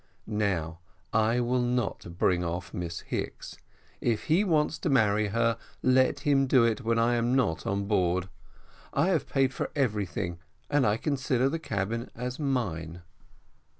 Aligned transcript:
Now 0.25 0.79
I 1.13 1.39
will 1.41 1.61
not 1.61 2.17
bring 2.17 2.43
off 2.43 2.73
Miss 2.73 3.01
Hicks; 3.01 3.57
if 4.01 4.23
he 4.23 4.43
wants 4.43 4.79
to 4.79 4.89
marry 4.89 5.27
her, 5.27 5.59
let 5.83 6.21
him 6.21 6.47
do 6.47 6.63
it 6.65 6.81
when 6.81 6.97
I 6.97 7.13
am 7.13 7.35
not 7.35 7.67
on 7.67 7.85
board. 7.85 8.27
I 8.93 9.09
have 9.09 9.29
paid 9.29 9.53
for 9.53 9.69
everything, 9.75 10.39
and 10.71 10.87
I 10.87 10.97
consider 10.97 11.49
the 11.49 11.59
cabin 11.59 12.09
as 12.15 12.39
mine." 12.39 13.03